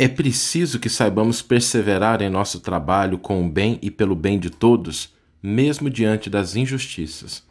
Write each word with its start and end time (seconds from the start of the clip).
É 0.00 0.06
preciso 0.06 0.78
que 0.78 0.88
saibamos 0.88 1.42
perseverar 1.42 2.22
em 2.22 2.30
nosso 2.30 2.60
trabalho 2.60 3.18
com 3.18 3.44
o 3.44 3.50
bem 3.50 3.80
e 3.82 3.90
pelo 3.90 4.14
bem 4.14 4.38
de 4.38 4.48
todos, 4.48 5.12
mesmo 5.42 5.90
diante 5.90 6.30
das 6.30 6.54
injustiças. 6.54 7.42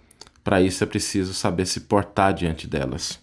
Para 0.45 0.61
isso 0.61 0.81
é 0.81 0.87
preciso 0.87 1.33
saber 1.33 1.65
se 1.65 1.81
portar 1.81 2.33
diante 2.33 2.65
delas. 2.65 3.19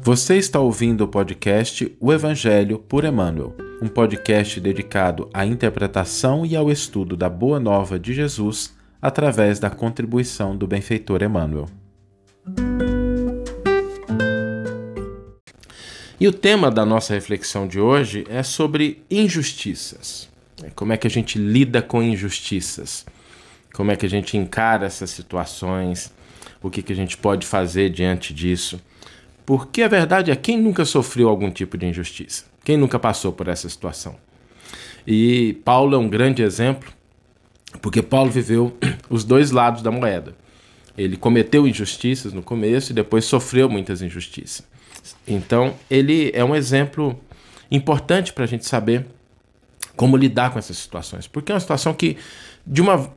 Você 0.00 0.36
está 0.36 0.60
ouvindo 0.60 1.00
o 1.00 1.08
podcast 1.08 1.96
O 1.98 2.12
Evangelho 2.12 2.78
por 2.78 3.04
Emmanuel, 3.04 3.56
um 3.82 3.88
podcast 3.88 4.60
dedicado 4.60 5.28
à 5.34 5.44
interpretação 5.44 6.46
e 6.46 6.54
ao 6.54 6.70
estudo 6.70 7.16
da 7.16 7.28
Boa 7.28 7.58
Nova 7.58 7.98
de 7.98 8.14
Jesus 8.14 8.76
através 9.00 9.58
da 9.58 9.70
contribuição 9.70 10.56
do 10.56 10.66
benfeitor 10.66 11.22
Emmanuel. 11.22 11.68
E 16.18 16.26
o 16.26 16.32
tema 16.32 16.70
da 16.70 16.86
nossa 16.86 17.12
reflexão 17.12 17.68
de 17.68 17.78
hoje 17.78 18.24
é 18.28 18.42
sobre 18.42 19.02
injustiças. 19.10 20.30
É 20.62 20.70
como 20.70 20.92
é 20.92 20.96
que 20.96 21.06
a 21.06 21.10
gente 21.10 21.38
lida 21.38 21.82
com 21.82 22.02
injustiças? 22.02 23.04
Como 23.74 23.90
é 23.90 23.96
que 23.96 24.06
a 24.06 24.08
gente 24.08 24.36
encara 24.36 24.86
essas 24.86 25.10
situações? 25.10 26.10
O 26.62 26.70
que, 26.70 26.82
que 26.82 26.92
a 26.92 26.96
gente 26.96 27.18
pode 27.18 27.46
fazer 27.46 27.90
diante 27.90 28.32
disso? 28.32 28.80
Porque 29.44 29.82
a 29.82 29.88
verdade 29.88 30.30
é 30.30 30.36
quem 30.36 30.58
nunca 30.58 30.86
sofreu 30.86 31.28
algum 31.28 31.50
tipo 31.50 31.76
de 31.76 31.86
injustiça? 31.86 32.46
Quem 32.64 32.78
nunca 32.78 32.98
passou 32.98 33.32
por 33.32 33.48
essa 33.48 33.68
situação? 33.68 34.16
E 35.06 35.60
Paulo 35.64 35.94
é 35.94 35.98
um 35.98 36.08
grande 36.08 36.42
exemplo 36.42 36.95
porque 37.80 38.02
Paulo 38.02 38.30
viveu 38.30 38.76
os 39.08 39.24
dois 39.24 39.50
lados 39.50 39.82
da 39.82 39.90
moeda. 39.90 40.34
Ele 40.96 41.16
cometeu 41.16 41.66
injustiças 41.66 42.32
no 42.32 42.42
começo 42.42 42.92
e 42.92 42.94
depois 42.94 43.24
sofreu 43.24 43.68
muitas 43.68 44.00
injustiças. 44.00 44.64
Então, 45.26 45.74
ele 45.90 46.30
é 46.34 46.44
um 46.44 46.54
exemplo 46.54 47.18
importante 47.70 48.32
para 48.32 48.44
a 48.44 48.46
gente 48.46 48.66
saber 48.66 49.06
como 49.94 50.16
lidar 50.16 50.50
com 50.50 50.58
essas 50.58 50.76
situações. 50.78 51.26
Porque 51.26 51.52
é 51.52 51.54
uma 51.54 51.60
situação 51.60 51.92
que, 51.92 52.16
de 52.66 52.80
uma 52.80 53.10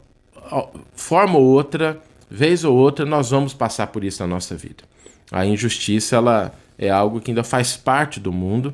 forma 0.94 1.38
ou 1.38 1.46
outra, 1.46 2.00
vez 2.30 2.64
ou 2.64 2.76
outra, 2.76 3.06
nós 3.06 3.30
vamos 3.30 3.54
passar 3.54 3.88
por 3.88 4.04
isso 4.04 4.22
na 4.22 4.28
nossa 4.28 4.56
vida. 4.56 4.84
A 5.32 5.46
injustiça 5.46 6.16
ela 6.16 6.54
é 6.78 6.90
algo 6.90 7.20
que 7.20 7.32
ainda 7.32 7.44
faz 7.44 7.78
parte 7.78 8.20
do 8.20 8.32
mundo 8.32 8.74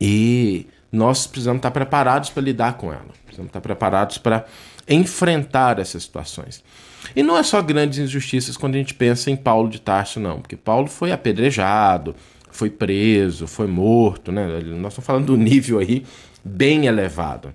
e 0.00 0.66
nós 0.90 1.26
precisamos 1.26 1.58
estar 1.58 1.70
preparados 1.70 2.30
para 2.30 2.42
lidar 2.42 2.74
com 2.74 2.92
ela. 2.92 3.19
Precisamos 3.30 3.50
estar 3.50 3.60
preparados 3.60 4.18
para 4.18 4.44
enfrentar 4.88 5.78
essas 5.78 6.02
situações. 6.02 6.64
E 7.14 7.22
não 7.22 7.38
é 7.38 7.42
só 7.44 7.62
grandes 7.62 7.98
injustiças 7.98 8.56
quando 8.56 8.74
a 8.74 8.78
gente 8.78 8.92
pensa 8.92 9.30
em 9.30 9.36
Paulo 9.36 9.68
de 9.68 9.80
Tarso, 9.80 10.18
não, 10.18 10.40
porque 10.40 10.56
Paulo 10.56 10.88
foi 10.88 11.12
apedrejado, 11.12 12.14
foi 12.50 12.68
preso, 12.68 13.46
foi 13.46 13.68
morto, 13.68 14.32
né? 14.32 14.46
Nós 14.46 14.92
estamos 14.92 15.06
falando 15.06 15.26
do 15.26 15.36
nível 15.36 15.78
aí 15.78 16.04
bem 16.44 16.86
elevado. 16.86 17.54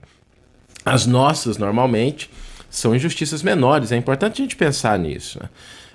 As 0.86 1.06
nossas, 1.06 1.58
normalmente, 1.58 2.30
são 2.70 2.96
injustiças 2.96 3.44
menores. 3.44 3.92
É 3.92 3.98
importante 3.98 4.42
a 4.42 4.46
gente 4.46 4.56
pensar 4.56 4.98
nisso. 4.98 5.40
Né? 5.42 5.50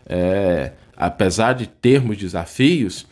É, 0.07 0.73
apesar 0.95 1.55
de 1.55 1.67
termos 1.67 2.19
desafios, 2.19 3.07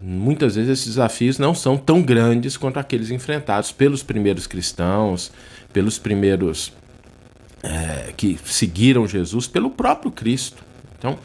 muitas 0.00 0.56
vezes 0.56 0.70
esses 0.70 0.86
desafios 0.86 1.38
não 1.38 1.54
são 1.54 1.76
tão 1.76 2.02
grandes 2.02 2.56
quanto 2.56 2.78
aqueles 2.78 3.10
enfrentados 3.10 3.72
pelos 3.72 4.02
primeiros 4.02 4.46
cristãos, 4.46 5.32
pelos 5.72 5.98
primeiros 5.98 6.72
é, 7.62 8.12
que 8.16 8.38
seguiram 8.44 9.06
Jesus, 9.06 9.46
pelo 9.46 9.70
próprio 9.70 10.10
Cristo. 10.10 10.62
Então, 10.98 11.18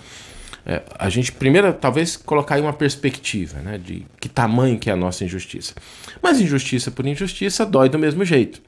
é, 0.66 0.82
a 0.98 1.10
gente 1.10 1.32
primeiro 1.32 1.74
talvez 1.74 2.16
colocar 2.16 2.56
aí 2.56 2.62
uma 2.62 2.74
perspectiva 2.74 3.60
né, 3.60 3.78
de 3.78 4.06
que 4.20 4.30
tamanho 4.30 4.78
que 4.78 4.90
é 4.90 4.94
a 4.94 4.96
nossa 4.96 5.24
injustiça. 5.26 5.74
Mas 6.22 6.40
injustiça 6.40 6.92
por 6.92 7.06
injustiça 7.06 7.66
dói 7.66 7.90
do 7.90 8.00
mesmo 8.00 8.24
jeito. 8.24 8.62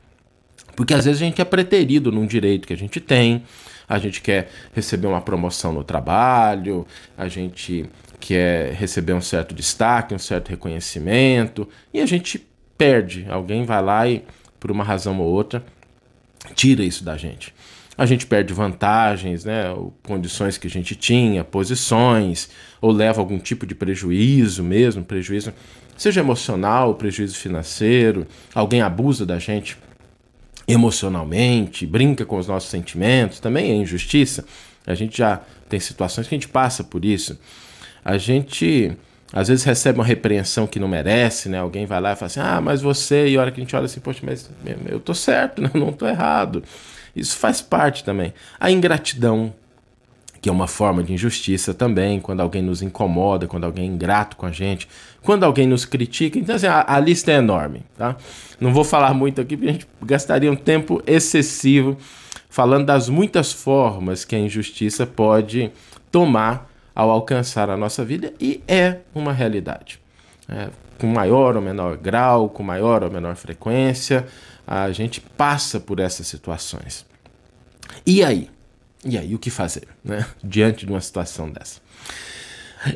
Porque 0.76 0.94
às 0.94 1.06
vezes 1.06 1.22
a 1.22 1.26
gente 1.26 1.42
é 1.42 1.46
preterido 1.46 2.12
num 2.12 2.26
direito 2.26 2.68
que 2.68 2.74
a 2.74 2.78
gente 2.78 3.00
tem, 3.00 3.44
a 3.88 4.00
gente 4.00 4.22
quer 4.22 4.50
receber 4.74 5.08
uma 5.08 5.22
promoção 5.22 5.72
no 5.72 5.84
trabalho, 5.84 6.86
a 7.18 7.28
gente 7.28 7.86
quer 8.24 8.74
receber 8.74 9.12
um 9.12 9.20
certo 9.20 9.54
destaque, 9.54 10.16
um 10.16 10.20
certo 10.20 10.48
reconhecimento, 10.48 11.68
e 11.94 12.00
a 12.00 12.06
gente 12.06 12.42
perde. 12.78 13.26
Alguém 13.30 13.66
vai 13.66 13.82
lá 13.82 14.08
e, 14.08 14.24
por 14.62 14.72
uma 14.72 14.82
razão 14.84 15.20
ou 15.20 15.28
outra, 15.28 15.62
tira 16.56 16.82
isso 16.84 17.04
da 17.04 17.18
gente. 17.18 17.54
A 17.98 18.06
gente 18.06 18.26
perde 18.26 18.54
vantagens, 18.54 19.44
né, 19.44 19.66
condições 20.02 20.58
que 20.58 20.68
a 20.68 20.70
gente 20.70 20.96
tinha, 20.96 21.44
posições, 21.44 22.50
ou 22.82 22.92
leva 22.92 23.20
algum 23.20 23.38
tipo 23.38 23.66
de 23.66 23.76
prejuízo 23.76 24.64
mesmo, 24.64 25.04
prejuízo, 25.04 25.54
seja 25.98 26.22
emocional, 26.22 26.96
prejuízo 26.96 27.36
financeiro, 27.36 28.26
alguém 28.56 28.82
abusa 28.82 29.26
da 29.26 29.38
gente 29.38 29.78
emocionalmente, 30.66 31.86
brinca 31.86 32.26
com 32.26 32.38
os 32.38 32.48
nossos 32.48 32.70
sentimentos, 32.70 33.42
também 33.42 33.70
é 33.70 33.76
injustiça. 33.76 34.46
A 34.88 34.96
gente 34.96 35.18
já 35.18 35.42
tem 35.68 35.80
situações 35.80 36.26
que 36.26 36.34
a 36.34 36.38
gente 36.38 36.48
passa 36.48 36.86
por 36.86 37.04
isso. 37.04 37.38
A 38.04 38.18
gente 38.18 38.96
às 39.34 39.48
vezes 39.48 39.64
recebe 39.64 39.98
uma 39.98 40.06
repreensão 40.06 40.68
que 40.68 40.80
não 40.80 40.88
merece, 40.88 41.50
né? 41.50 41.58
Alguém 41.58 41.88
vai 41.88 42.00
lá 42.00 42.14
e 42.14 42.16
fala 42.16 42.28
assim: 42.28 42.40
"Ah, 42.40 42.62
mas 42.62 42.82
você", 42.82 43.28
e 43.28 43.36
a 43.36 43.42
hora 43.42 43.52
que 43.52 43.60
a 43.60 43.64
gente 43.64 43.76
olha 43.76 43.86
assim, 43.86 44.00
poxa, 44.00 44.20
mas 44.24 44.50
eu 44.86 45.00
tô 45.00 45.14
certo, 45.16 45.62
né? 45.62 45.72
Não 45.74 45.92
tô 45.92 46.08
errado. 46.08 46.64
Isso 47.16 47.38
faz 47.38 47.62
parte 47.62 48.04
também. 48.04 48.34
A 48.60 48.70
ingratidão, 48.70 49.54
que 50.42 50.50
é 50.50 50.52
uma 50.52 50.68
forma 50.68 51.04
de 51.04 51.14
injustiça 51.14 51.74
também, 51.74 52.20
quando 52.20 52.42
alguém 52.42 52.62
nos 52.62 52.82
incomoda, 52.82 53.48
quando 53.48 53.64
alguém 53.64 53.86
é 53.86 53.88
ingrato 53.88 54.36
com 54.36 54.46
a 54.46 54.52
gente, 54.52 54.88
quando 55.22 55.44
alguém 55.44 55.66
nos 55.68 55.86
critica. 55.86 56.38
Então, 56.38 56.56
assim, 56.56 56.68
a, 56.68 56.86
a 56.88 57.00
lista 57.00 57.32
é 57.32 57.36
enorme, 57.36 57.84
tá? 57.98 58.16
Não 58.60 58.74
vou 58.74 58.84
falar 58.84 59.14
muito 59.14 59.42
aqui, 59.42 59.56
porque 59.56 59.70
a 59.70 59.74
gente 59.74 59.88
gastaria 60.04 60.52
um 60.52 60.56
tempo 60.56 61.02
excessivo 61.08 61.98
falando 62.50 62.86
das 62.86 63.10
muitas 63.10 63.52
formas 63.52 64.26
que 64.26 64.36
a 64.36 64.40
injustiça 64.40 65.08
pode 65.08 65.72
tomar 66.12 66.73
ao 66.96 67.10
alcançar 67.10 67.70
a 67.70 67.78
nossa 67.78 68.04
vida 68.04 68.34
e 68.40 68.62
é 68.68 68.98
uma 69.14 69.34
realidade. 69.34 70.00
É, 70.48 70.70
com 70.98 71.08
maior 71.08 71.56
ou 71.56 71.62
menor 71.62 71.98
grau, 71.98 72.50
com 72.50 72.64
maior 72.64 73.04
ou 73.04 73.12
menor 73.12 73.36
frequência, 73.36 74.28
a 74.66 74.92
gente 74.92 75.20
passa 75.20 75.80
por 75.80 76.00
essas 76.00 76.28
situações. 76.28 77.06
E 78.06 78.24
aí? 78.24 78.50
E 79.06 79.18
aí, 79.18 79.36
o 79.36 79.40
que 79.40 79.50
fazer 79.50 79.88
né? 80.04 80.26
diante 80.44 80.86
de 80.86 80.92
uma 80.92 81.02
situação 81.02 81.50
dessa? 81.50 81.82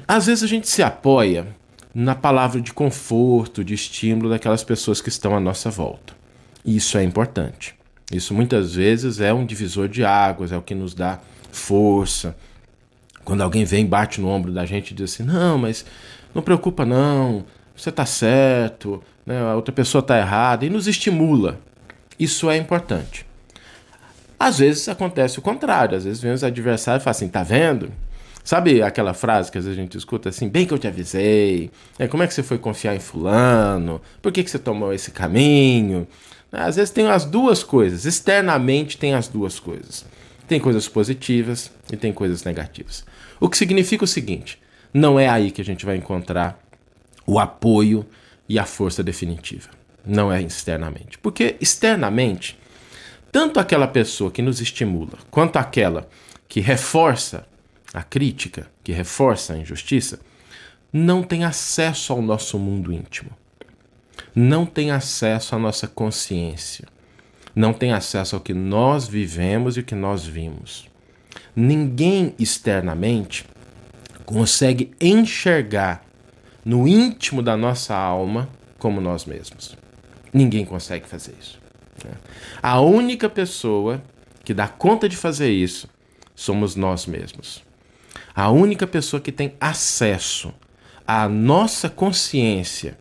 Às 0.08 0.26
vezes 0.28 0.44
a 0.44 0.48
gente 0.48 0.68
se 0.68 0.84
apoia 0.84 1.48
na 1.94 2.14
palavra 2.14 2.62
de 2.62 2.74
conforto, 2.74 3.64
de 3.64 3.74
estímulo 3.74 4.30
daquelas 4.30 4.64
pessoas 4.64 5.02
que 5.02 5.10
estão 5.10 5.36
à 5.36 5.40
nossa 5.40 5.70
volta. 5.70 6.14
Isso 6.66 6.98
é 6.98 7.04
importante. 7.04 7.76
Isso 8.12 8.34
muitas 8.34 8.76
vezes 8.76 9.20
é 9.20 9.34
um 9.34 9.46
divisor 9.46 9.88
de 9.90 10.06
águas, 10.06 10.52
é 10.52 10.58
o 10.58 10.62
que 10.62 10.76
nos 10.76 10.94
dá 10.94 11.20
força. 11.52 12.36
Quando 13.28 13.42
alguém 13.42 13.66
vem, 13.66 13.86
bate 13.86 14.22
no 14.22 14.30
ombro 14.30 14.54
da 14.54 14.66
gente 14.66 14.92
e 14.92 14.94
diz 14.94 15.12
assim: 15.12 15.24
não, 15.24 15.58
mas 15.58 15.86
não 16.34 16.42
preocupa, 16.42 16.86
não, 16.86 17.44
você 17.76 17.90
está 17.90 18.06
certo, 18.06 19.04
né, 19.26 19.42
a 19.42 19.54
outra 19.54 19.74
pessoa 19.74 20.00
está 20.00 20.18
errada, 20.18 20.66
e 20.66 20.70
nos 20.70 20.88
estimula. 20.88 21.60
Isso 22.18 22.50
é 22.50 22.56
importante. 22.56 23.26
Às 24.40 24.60
vezes 24.60 24.88
acontece 24.88 25.40
o 25.40 25.42
contrário, 25.42 25.98
às 25.98 26.06
vezes 26.06 26.22
vem 26.22 26.32
os 26.32 26.42
adversários 26.42 27.02
e 27.02 27.04
falam 27.04 27.12
assim: 27.12 27.28
tá 27.28 27.44
vendo? 27.44 27.92
Sabe 28.46 28.82
aquela 28.82 29.14
frase 29.14 29.52
que 29.52 29.58
às 29.58 29.66
vezes 29.66 29.78
a 29.78 29.82
gente 29.82 29.98
escuta 29.98 30.30
assim, 30.30 30.48
bem 30.48 30.66
que 30.66 30.74
eu 30.74 30.80
te 30.80 30.88
avisei, 30.88 31.70
é, 32.00 32.08
como 32.08 32.24
é 32.24 32.28
que 32.28 32.34
você 32.34 32.42
foi 32.42 32.58
confiar 32.58 32.96
em 32.96 33.00
fulano, 33.00 34.02
por 34.22 34.32
que, 34.32 34.42
que 34.42 34.50
você 34.50 34.58
tomou 34.58 34.94
esse 34.94 35.12
caminho? 35.12 36.08
Às 36.50 36.78
vezes 36.78 36.92
tem 36.92 37.10
as 37.10 37.26
duas 37.26 37.62
coisas, 37.62 38.06
externamente 38.06 38.98
tem 38.98 39.14
as 39.14 39.28
duas 39.28 39.60
coisas. 39.60 40.06
Tem 40.48 40.60
coisas 40.60 40.88
positivas 40.88 41.72
e 41.92 41.98
tem 41.98 42.14
coisas 42.14 42.44
negativas. 42.44 43.06
O 43.40 43.50
que 43.50 43.58
significa 43.58 44.04
o 44.04 44.08
seguinte: 44.08 44.60
não 44.94 45.20
é 45.20 45.28
aí 45.28 45.52
que 45.52 45.62
a 45.62 45.66
gente 45.66 45.86
vai 45.86 45.98
encontrar 45.98 46.60
o 47.26 47.40
apoio 47.40 48.06
e 48.48 48.58
a 48.58 48.66
força 48.66 49.04
definitiva. 49.04 49.70
Não 50.06 50.32
é 50.32 50.42
externamente. 50.42 51.18
Porque 51.18 51.58
externamente, 51.60 52.58
tanto 53.32 53.60
aquela 53.60 53.88
pessoa 53.88 54.32
que 54.32 54.42
nos 54.42 54.62
estimula, 54.62 55.18
quanto 55.30 55.58
aquela 55.58 56.08
que 56.48 56.62
reforça 56.62 57.46
a 57.94 58.02
crítica, 58.02 58.70
que 58.84 58.94
reforça 58.94 59.54
a 59.54 59.58
injustiça, 59.58 60.20
não 60.92 61.22
tem 61.22 61.44
acesso 61.44 62.14
ao 62.14 62.22
nosso 62.22 62.58
mundo 62.58 62.94
íntimo. 62.94 63.32
Não 64.34 64.66
tem 64.66 64.92
acesso 64.92 65.56
à 65.56 65.60
nossa 65.60 65.88
consciência. 65.88 66.88
Não 67.58 67.74
tem 67.74 67.92
acesso 67.92 68.36
ao 68.36 68.42
que 68.42 68.54
nós 68.54 69.08
vivemos 69.08 69.78
e 69.78 69.80
o 69.80 69.84
que 69.84 69.96
nós 69.96 70.24
vimos. 70.24 70.88
Ninguém 71.56 72.36
externamente 72.38 73.48
consegue 74.28 74.92
enxergar 75.02 76.06
no 76.64 76.88
íntimo 76.88 77.42
da 77.42 77.58
nossa 77.58 77.96
alma 77.96 78.48
como 78.78 79.02
nós 79.02 79.26
mesmos. 79.26 79.76
Ninguém 80.32 80.66
consegue 80.66 81.08
fazer 81.08 81.34
isso. 81.42 81.60
Né? 82.06 82.12
A 82.62 82.80
única 82.80 83.28
pessoa 83.28 84.04
que 84.46 84.54
dá 84.54 84.68
conta 84.68 85.10
de 85.10 85.18
fazer 85.18 85.50
isso 85.50 85.90
somos 86.36 86.76
nós 86.76 87.08
mesmos. 87.08 87.64
A 88.36 88.52
única 88.52 88.86
pessoa 88.86 89.20
que 89.20 89.32
tem 89.32 89.56
acesso 89.60 90.54
à 91.08 91.28
nossa 91.28 91.90
consciência, 91.90 93.00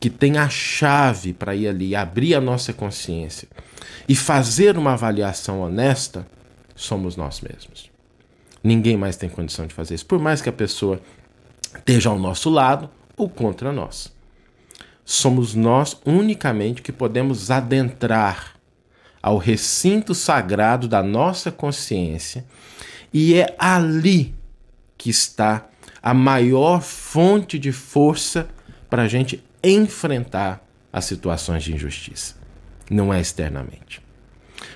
que 0.00 0.10
tem 0.10 0.38
a 0.38 0.48
chave 0.48 1.32
para 1.32 1.54
ir 1.54 1.68
ali, 1.68 1.96
abrir 1.96 2.34
a 2.34 2.40
nossa 2.40 2.72
consciência 2.72 3.48
e 4.08 4.14
fazer 4.14 4.76
uma 4.76 4.92
avaliação 4.92 5.60
honesta, 5.60 6.26
somos 6.74 7.16
nós 7.16 7.40
mesmos. 7.40 7.90
Ninguém 8.62 8.96
mais 8.96 9.16
tem 9.16 9.28
condição 9.28 9.66
de 9.66 9.74
fazer 9.74 9.94
isso, 9.94 10.06
por 10.06 10.18
mais 10.18 10.40
que 10.40 10.48
a 10.48 10.52
pessoa 10.52 11.00
esteja 11.76 12.10
ao 12.10 12.18
nosso 12.18 12.50
lado 12.50 12.90
ou 13.16 13.28
contra 13.28 13.72
nós. 13.72 14.12
Somos 15.04 15.54
nós 15.54 15.96
unicamente 16.04 16.82
que 16.82 16.92
podemos 16.92 17.50
adentrar 17.50 18.54
ao 19.22 19.38
recinto 19.38 20.14
sagrado 20.14 20.86
da 20.86 21.02
nossa 21.02 21.50
consciência 21.50 22.44
e 23.12 23.34
é 23.34 23.54
ali 23.58 24.34
que 24.96 25.10
está 25.10 25.66
a 26.02 26.12
maior 26.14 26.82
fonte 26.82 27.58
de 27.58 27.72
força 27.72 28.48
para 28.88 29.02
a 29.02 29.08
gente 29.08 29.42
enfrentar 29.62 30.64
as 30.92 31.04
situações 31.04 31.62
de 31.62 31.74
injustiça. 31.74 32.34
Não 32.90 33.12
é 33.12 33.20
externamente. 33.20 34.00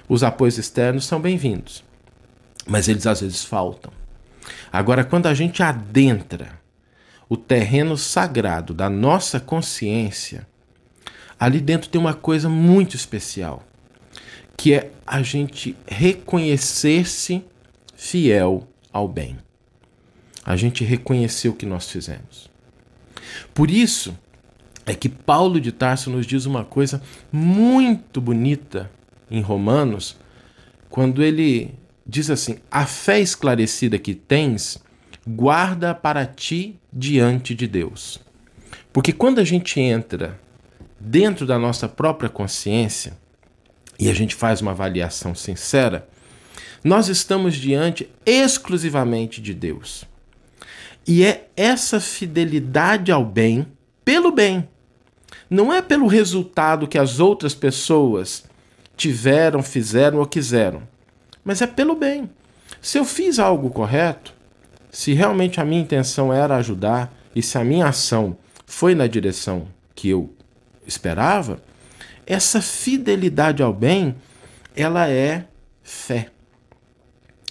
Os 0.09 0.23
apoios 0.23 0.59
externos 0.59 1.07
são 1.07 1.21
bem-vindos, 1.21 1.83
mas 2.67 2.89
eles 2.89 3.07
às 3.07 3.21
vezes 3.21 3.45
faltam. 3.45 3.93
Agora, 4.73 5.05
quando 5.05 5.27
a 5.27 5.35
gente 5.35 5.63
adentra 5.63 6.61
o 7.29 7.37
terreno 7.37 7.97
sagrado 7.97 8.75
da 8.75 8.91
nossa 8.91 9.41
consciência, 9.41 10.47
ali 11.39 11.61
dentro 11.61 11.89
tem 11.89 12.01
uma 12.01 12.15
coisa 12.15 12.49
muito 12.49 12.95
especial, 12.95 13.63
que 14.57 14.75
é 14.75 14.91
a 15.07 15.23
gente 15.23 15.77
reconhecer-se 15.87 17.45
fiel 17.97 18.69
ao 18.93 19.09
bem. 19.09 19.39
A 20.45 20.57
gente 20.57 20.85
reconhecer 20.85 21.49
o 21.49 21.55
que 21.55 21.65
nós 21.65 21.89
fizemos. 21.91 22.51
Por 23.55 23.71
isso 23.71 24.17
é 24.85 24.95
que 24.95 25.09
Paulo 25.09 25.61
de 25.61 25.73
Tarso 25.73 26.11
nos 26.11 26.27
diz 26.27 26.47
uma 26.47 26.65
coisa 26.65 27.03
muito 27.31 28.21
bonita 28.21 28.91
em 29.31 29.41
Romanos, 29.41 30.17
quando 30.91 31.23
ele 31.23 31.75
diz 32.07 32.31
assim: 32.31 32.59
A 32.71 32.85
fé 32.87 33.21
esclarecida 33.21 33.99
que 33.99 34.15
tens, 34.15 34.83
guarda 35.27 35.95
para 35.95 36.27
ti 36.27 36.79
diante 36.93 37.55
de 37.55 37.67
Deus. 37.67 38.21
Porque 38.93 39.13
quando 39.13 39.39
a 39.39 39.45
gente 39.45 39.81
entra 39.81 40.39
dentro 41.01 41.47
da 41.47 41.59
nossa 41.59 41.89
própria 41.89 42.29
consciência 42.29 43.17
e 43.99 44.11
a 44.11 44.15
gente 44.15 44.35
faz 44.35 44.61
uma 44.61 44.73
avaliação 44.73 45.35
sincera, 45.35 46.09
nós 46.85 47.09
estamos 47.09 47.55
diante 47.55 48.09
exclusivamente 48.27 49.41
de 49.41 49.55
Deus. 49.55 50.05
E 51.07 51.25
é 51.25 51.49
essa 51.57 52.01
fidelidade 52.01 53.11
ao 53.11 53.25
bem, 53.25 53.67
pelo 54.05 54.33
bem, 54.33 54.69
não 55.49 55.73
é 55.73 55.83
pelo 55.83 56.07
resultado 56.07 56.89
que 56.89 56.99
as 56.99 57.21
outras 57.21 57.55
pessoas 57.55 58.45
tiveram, 58.97 59.63
fizeram 59.63 60.19
ou 60.19 60.27
quiseram, 60.27 60.83
mas 61.45 61.61
é 61.63 61.67
pelo 61.67 61.95
bem. 61.95 62.31
Se 62.81 62.99
eu 62.99 63.05
fiz 63.05 63.39
algo 63.39 63.71
correto, 63.71 64.35
se 64.91 65.13
realmente 65.13 65.61
a 65.61 65.65
minha 65.65 65.81
intenção 65.81 66.33
era 66.33 66.57
ajudar 66.57 67.13
e 67.35 67.43
se 67.43 67.57
a 67.57 67.65
minha 67.65 67.87
ação 67.87 68.37
foi 68.67 68.95
na 68.95 69.07
direção 69.07 69.67
que 69.95 70.09
eu 70.09 70.35
esperava, 70.87 71.63
essa 72.27 72.61
fidelidade 72.61 73.63
ao 73.63 73.73
bem, 73.73 74.15
ela 74.77 75.09
é 75.09 75.47
fé. 75.83 76.29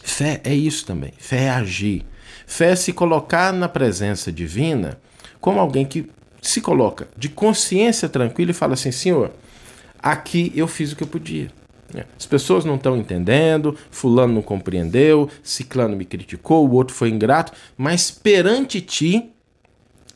Fé 0.03 0.41
é 0.43 0.53
isso 0.53 0.85
também. 0.85 1.13
Fé 1.17 1.43
é 1.43 1.49
agir. 1.49 2.05
Fé 2.45 2.71
é 2.71 2.75
se 2.75 2.91
colocar 2.91 3.53
na 3.53 3.69
presença 3.69 4.31
divina 4.31 4.99
como 5.39 5.59
alguém 5.59 5.85
que 5.85 6.09
se 6.41 6.59
coloca 6.59 7.07
de 7.15 7.29
consciência 7.29 8.09
tranquila 8.09 8.51
e 8.51 8.55
fala 8.55 8.73
assim: 8.73 8.91
Senhor, 8.91 9.31
aqui 9.99 10.51
eu 10.55 10.67
fiz 10.67 10.91
o 10.91 10.95
que 10.95 11.03
eu 11.03 11.07
podia. 11.07 11.51
É. 11.93 12.05
As 12.17 12.25
pessoas 12.25 12.65
não 12.65 12.75
estão 12.75 12.97
entendendo, 12.97 13.77
fulano 13.91 14.33
não 14.33 14.41
compreendeu, 14.41 15.29
ciclano 15.43 15.95
me 15.95 16.05
criticou, 16.05 16.67
o 16.67 16.71
outro 16.73 16.95
foi 16.95 17.09
ingrato, 17.09 17.51
mas 17.77 18.09
perante 18.09 18.79
ti 18.79 19.29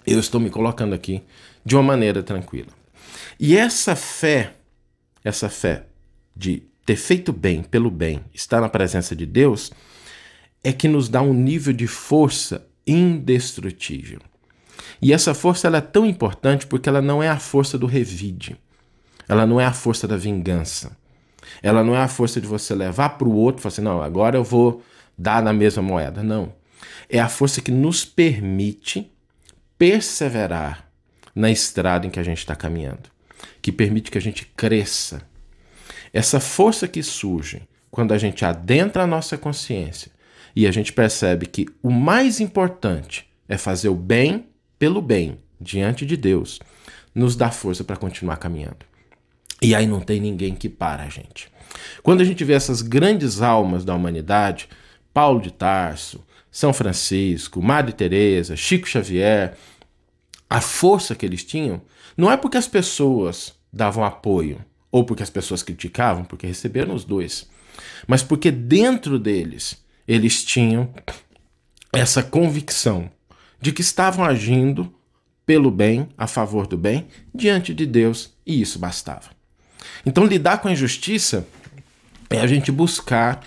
eu 0.08 0.20
estou 0.20 0.40
me 0.40 0.50
colocando 0.50 0.96
aqui 0.96 1.22
de 1.66 1.76
uma 1.76 1.84
maneira 1.84 2.24
tranquila. 2.24 2.70
E 3.40 3.58
essa 3.58 3.96
fé, 3.96 4.54
essa 5.24 5.50
fé 5.50 5.84
de 6.36 6.64
ter 6.86 6.96
feito 6.96 7.34
bem 7.34 7.62
pelo 7.62 7.92
bem, 7.92 8.22
estar 8.34 8.62
na 8.62 8.70
presença 8.70 9.16
de 9.16 9.26
Deus, 9.26 9.72
é 10.64 10.72
que 10.72 10.88
nos 10.88 11.10
dá 11.10 11.22
um 11.22 11.34
nível 11.34 11.74
de 11.74 11.88
força 11.88 12.66
indestrutível. 12.88 14.20
E 15.02 15.14
essa 15.14 15.34
força 15.34 15.68
ela 15.68 15.78
é 15.78 15.82
tão 15.82 16.06
importante 16.06 16.66
porque 16.68 16.90
ela 16.90 17.02
não 17.02 17.22
é 17.22 17.30
a 17.30 17.40
força 17.40 17.78
do 17.78 17.86
revide. 17.86 18.58
Ela 19.28 19.46
não 19.46 19.60
é 19.60 19.66
a 19.66 19.74
força 19.74 20.08
da 20.08 20.18
vingança. 20.18 20.96
Ela 21.62 21.84
não 21.84 21.96
é 21.96 22.00
a 22.00 22.08
força 22.08 22.42
de 22.42 22.48
você 22.48 22.74
levar 22.74 23.10
para 23.10 23.28
o 23.28 23.36
outro 23.36 23.60
e 23.60 23.64
falar 23.64 23.74
assim, 23.74 23.82
não, 23.82 24.02
agora 24.02 24.38
eu 24.38 24.44
vou 24.44 24.84
dar 25.18 25.42
na 25.42 25.54
mesma 25.54 25.82
moeda. 25.82 26.24
Não. 26.24 26.54
É 27.10 27.20
a 27.20 27.30
força 27.30 27.62
que 27.62 27.72
nos 27.72 28.06
permite 28.06 29.12
perseverar 29.78 30.90
na 31.34 31.52
estrada 31.52 32.08
em 32.08 32.10
que 32.10 32.20
a 32.20 32.24
gente 32.24 32.40
está 32.40 32.56
caminhando, 32.56 33.10
que 33.62 33.72
permite 33.72 34.10
que 34.10 34.18
a 34.18 34.22
gente 34.22 34.46
cresça. 34.56 35.22
Essa 36.14 36.40
força 36.40 36.88
que 36.88 37.04
surge 37.04 37.68
quando 37.92 38.14
a 38.14 38.18
gente 38.18 38.46
adentra 38.46 39.04
a 39.04 39.08
nossa 39.08 39.38
consciência 39.38 40.12
e 40.56 40.66
a 40.66 40.72
gente 40.72 40.94
percebe 40.94 41.46
que 41.46 41.66
o 41.84 41.92
mais 41.92 42.40
importante 42.40 43.30
é 43.48 43.58
fazer 43.58 43.90
o 43.90 43.96
bem 43.96 44.48
pelo 44.78 45.02
bem 45.02 45.40
diante 45.60 46.06
de 46.06 46.18
Deus, 46.18 46.60
nos 47.14 47.36
dá 47.36 47.50
força 47.50 47.84
para 47.84 47.96
continuar 47.96 48.38
caminhando. 48.38 48.86
E 49.62 49.74
aí 49.74 49.88
não 49.88 50.02
tem 50.02 50.20
ninguém 50.20 50.54
que 50.54 50.70
para 50.70 51.04
a 51.04 51.10
gente. 51.10 51.50
Quando 52.04 52.22
a 52.22 52.26
gente 52.26 52.44
vê 52.44 52.54
essas 52.54 52.82
grandes 52.82 53.42
almas 53.42 53.86
da 53.86 53.96
humanidade, 53.96 54.70
Paulo 55.14 55.42
de 55.42 55.52
Tarso, 55.52 56.24
São 56.52 56.74
Francisco, 56.74 57.62
Madre 57.62 57.94
Teresa, 57.94 58.56
Chico 58.56 58.88
Xavier, 58.88 59.58
a 60.50 60.62
força 60.62 61.16
que 61.16 61.26
eles 61.26 61.44
tinham, 61.44 61.82
não 62.16 62.32
é 62.32 62.38
porque 62.38 62.58
as 62.58 62.68
pessoas 62.68 63.54
davam 63.72 64.04
apoio 64.04 64.64
ou 64.92 65.04
porque 65.04 65.24
as 65.24 65.30
pessoas 65.30 65.64
criticavam, 65.64 66.24
porque 66.24 66.48
receberam 66.48 66.94
os 66.94 67.04
dois, 67.04 67.50
mas 68.08 68.24
porque 68.24 68.52
dentro 68.52 69.20
deles 69.20 69.84
eles 70.08 70.44
tinham 70.44 70.94
essa 71.92 72.22
convicção 72.22 73.10
de 73.66 73.72
que 73.72 73.82
estavam 73.82 74.24
agindo 74.24 74.94
pelo 75.44 75.72
bem, 75.72 76.08
a 76.16 76.28
favor 76.28 76.68
do 76.68 76.78
bem, 76.78 77.08
diante 77.34 77.74
de 77.74 77.88
Deus, 77.88 78.32
e 78.46 78.62
isso 78.62 78.78
bastava. 78.78 79.32
Então, 80.06 80.24
lidar 80.24 80.60
com 80.60 80.68
a 80.68 80.72
injustiça 80.72 81.48
é 82.30 82.40
a 82.40 82.46
gente 82.46 82.72
buscar 82.72 83.42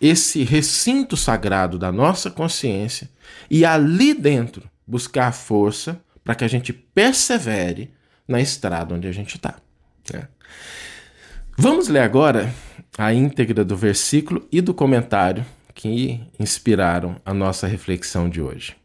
esse 0.00 0.44
recinto 0.44 1.16
sagrado 1.16 1.76
da 1.76 1.90
nossa 1.90 2.30
consciência 2.30 3.10
e 3.50 3.64
ali 3.64 4.14
dentro 4.14 4.62
buscar 4.86 5.32
força 5.32 6.00
para 6.22 6.36
que 6.36 6.44
a 6.44 6.48
gente 6.48 6.72
persevere 6.72 7.90
na 8.28 8.40
estrada 8.40 8.94
onde 8.94 9.08
a 9.08 9.12
gente 9.12 9.34
está. 9.34 9.56
Né? 10.12 10.28
Vamos 11.58 11.88
ler 11.88 12.02
agora 12.02 12.54
a 12.96 13.12
íntegra 13.12 13.64
do 13.64 13.76
versículo 13.76 14.46
e 14.52 14.60
do 14.60 14.72
comentário 14.72 15.44
que 15.74 16.20
inspiraram 16.38 17.20
a 17.26 17.34
nossa 17.34 17.66
reflexão 17.66 18.30
de 18.30 18.40
hoje. 18.40 18.76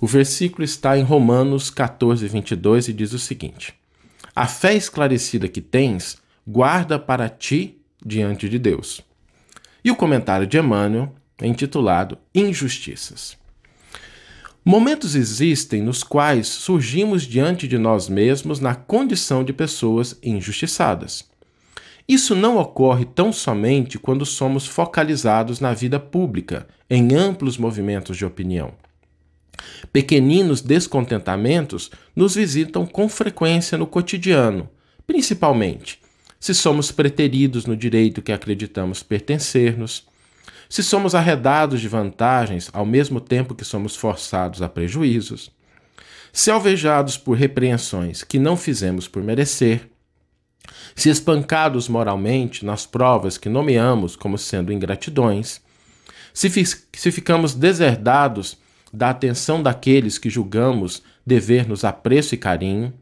O 0.00 0.06
versículo 0.06 0.64
está 0.64 0.96
em 0.96 1.02
Romanos 1.02 1.68
14, 1.68 2.26
22 2.26 2.88
e 2.88 2.92
diz 2.94 3.12
o 3.12 3.18
seguinte: 3.18 3.74
A 4.34 4.46
fé 4.46 4.74
esclarecida 4.74 5.46
que 5.46 5.60
tens, 5.60 6.16
guarda 6.46 6.98
para 6.98 7.28
ti 7.28 7.78
diante 8.04 8.48
de 8.48 8.58
Deus. 8.58 9.02
E 9.84 9.90
o 9.90 9.96
comentário 9.96 10.46
de 10.46 10.58
Emmanuel 10.58 11.14
é 11.38 11.46
intitulado 11.46 12.16
Injustiças. 12.34 13.36
Momentos 14.64 15.14
existem 15.14 15.82
nos 15.82 16.02
quais 16.02 16.46
surgimos 16.46 17.22
diante 17.22 17.68
de 17.68 17.76
nós 17.76 18.08
mesmos 18.08 18.58
na 18.58 18.74
condição 18.74 19.44
de 19.44 19.52
pessoas 19.52 20.18
injustiçadas. 20.22 21.28
Isso 22.08 22.34
não 22.34 22.56
ocorre 22.56 23.04
tão 23.04 23.32
somente 23.32 23.98
quando 23.98 24.24
somos 24.24 24.66
focalizados 24.66 25.60
na 25.60 25.74
vida 25.74 26.00
pública, 26.00 26.66
em 26.88 27.14
amplos 27.14 27.56
movimentos 27.56 28.16
de 28.16 28.24
opinião. 28.24 28.74
Pequeninos 29.92 30.60
descontentamentos 30.60 31.90
nos 32.14 32.34
visitam 32.34 32.86
com 32.86 33.08
frequência 33.08 33.76
no 33.76 33.86
cotidiano, 33.86 34.68
principalmente 35.06 36.00
se 36.40 36.54
somos 36.54 36.90
preteridos 36.90 37.66
no 37.66 37.76
direito 37.76 38.22
que 38.22 38.32
acreditamos 38.32 39.02
pertencer-nos, 39.02 40.06
se 40.70 40.82
somos 40.82 41.14
arredados 41.14 41.82
de 41.82 41.88
vantagens 41.88 42.70
ao 42.72 42.86
mesmo 42.86 43.20
tempo 43.20 43.54
que 43.54 43.64
somos 43.64 43.94
forçados 43.94 44.62
a 44.62 44.68
prejuízos, 44.68 45.50
se 46.32 46.50
alvejados 46.50 47.18
por 47.18 47.36
repreensões 47.36 48.22
que 48.22 48.38
não 48.38 48.56
fizemos 48.56 49.06
por 49.06 49.22
merecer, 49.22 49.90
se 50.94 51.10
espancados 51.10 51.88
moralmente 51.88 52.64
nas 52.64 52.86
provas 52.86 53.36
que 53.36 53.48
nomeamos 53.48 54.16
como 54.16 54.38
sendo 54.38 54.72
ingratidões, 54.72 55.60
se, 56.32 56.48
se 56.48 57.12
ficamos 57.12 57.54
deserdados 57.54 58.56
da 58.92 59.10
atenção 59.10 59.62
daqueles 59.62 60.18
que 60.18 60.30
julgamos 60.30 61.02
dever-nos 61.24 61.84
apreço 61.84 62.34
e 62.34 62.38
carinho, 62.38 62.92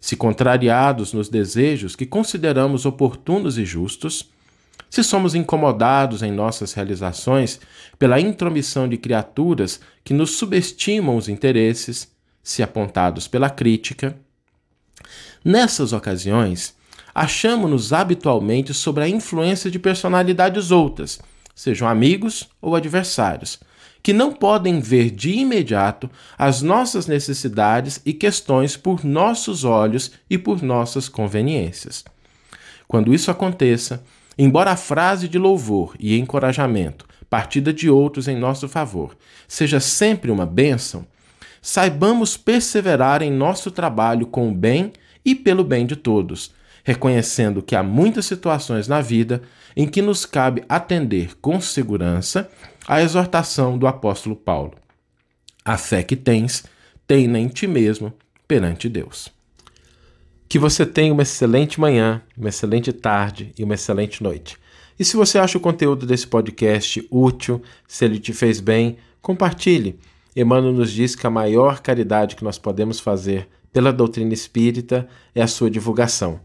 se 0.00 0.16
contrariados 0.16 1.12
nos 1.12 1.28
desejos 1.28 1.96
que 1.96 2.06
consideramos 2.06 2.86
oportunos 2.86 3.58
e 3.58 3.64
justos, 3.64 4.30
se 4.88 5.02
somos 5.02 5.34
incomodados 5.34 6.22
em 6.22 6.32
nossas 6.32 6.72
realizações 6.72 7.60
pela 7.98 8.20
intromissão 8.20 8.88
de 8.88 8.96
criaturas 8.96 9.80
que 10.02 10.14
nos 10.14 10.36
subestimam 10.36 11.16
os 11.16 11.28
interesses, 11.28 12.10
se 12.42 12.62
apontados 12.62 13.28
pela 13.28 13.50
crítica. 13.50 14.16
Nessas 15.44 15.92
ocasiões, 15.92 16.74
achamos-nos 17.14 17.92
habitualmente 17.92 18.72
sob 18.72 19.02
a 19.02 19.08
influência 19.08 19.70
de 19.70 19.78
personalidades 19.78 20.70
outras, 20.70 21.20
sejam 21.54 21.86
amigos 21.86 22.48
ou 22.62 22.74
adversários, 22.74 23.60
que 24.02 24.12
não 24.12 24.32
podem 24.32 24.80
ver 24.80 25.10
de 25.10 25.30
imediato 25.32 26.10
as 26.36 26.62
nossas 26.62 27.06
necessidades 27.06 28.00
e 28.04 28.12
questões 28.12 28.76
por 28.76 29.04
nossos 29.04 29.64
olhos 29.64 30.12
e 30.30 30.38
por 30.38 30.62
nossas 30.62 31.08
conveniências. 31.08 32.04
Quando 32.86 33.12
isso 33.12 33.30
aconteça, 33.30 34.02
embora 34.38 34.70
a 34.70 34.76
frase 34.76 35.28
de 35.28 35.38
louvor 35.38 35.94
e 35.98 36.18
encorajamento, 36.18 37.06
partida 37.28 37.72
de 37.72 37.90
outros 37.90 38.28
em 38.28 38.36
nosso 38.36 38.68
favor, 38.68 39.16
seja 39.46 39.80
sempre 39.80 40.30
uma 40.30 40.46
bênção, 40.46 41.06
saibamos 41.60 42.36
perseverar 42.36 43.22
em 43.22 43.30
nosso 43.30 43.70
trabalho 43.70 44.26
com 44.26 44.48
o 44.48 44.54
bem 44.54 44.92
e 45.24 45.34
pelo 45.34 45.64
bem 45.64 45.84
de 45.84 45.96
todos, 45.96 46.54
reconhecendo 46.82 47.62
que 47.62 47.76
há 47.76 47.82
muitas 47.82 48.24
situações 48.24 48.88
na 48.88 49.02
vida 49.02 49.42
em 49.76 49.86
que 49.86 50.00
nos 50.00 50.24
cabe 50.24 50.64
atender 50.68 51.36
com 51.42 51.60
segurança 51.60 52.50
a 52.88 53.02
exortação 53.02 53.76
do 53.76 53.86
apóstolo 53.86 54.34
Paulo. 54.34 54.72
A 55.62 55.76
fé 55.76 56.02
que 56.02 56.16
tens, 56.16 56.64
tem-na 57.06 57.38
em 57.38 57.46
ti 57.46 57.66
mesmo 57.66 58.14
perante 58.48 58.88
Deus. 58.88 59.28
Que 60.48 60.58
você 60.58 60.86
tenha 60.86 61.12
uma 61.12 61.20
excelente 61.20 61.78
manhã, 61.78 62.22
uma 62.34 62.48
excelente 62.48 62.90
tarde 62.90 63.52
e 63.58 63.62
uma 63.62 63.74
excelente 63.74 64.22
noite. 64.22 64.56
E 64.98 65.04
se 65.04 65.18
você 65.18 65.38
acha 65.38 65.58
o 65.58 65.60
conteúdo 65.60 66.06
desse 66.06 66.26
podcast 66.26 67.06
útil, 67.10 67.62
se 67.86 68.06
ele 68.06 68.18
te 68.18 68.32
fez 68.32 68.58
bem, 68.58 68.96
compartilhe. 69.20 69.98
Emmanuel 70.34 70.72
nos 70.72 70.90
diz 70.90 71.14
que 71.14 71.26
a 71.26 71.30
maior 71.30 71.80
caridade 71.80 72.36
que 72.36 72.44
nós 72.44 72.56
podemos 72.56 72.98
fazer 72.98 73.46
pela 73.70 73.92
doutrina 73.92 74.32
espírita 74.32 75.06
é 75.34 75.42
a 75.42 75.46
sua 75.46 75.70
divulgação. 75.70 76.40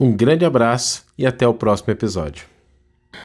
Um 0.00 0.16
grande 0.16 0.46
abraço 0.46 1.04
e 1.18 1.26
até 1.26 1.46
o 1.46 1.52
próximo 1.52 1.92
episódio. 1.92 2.57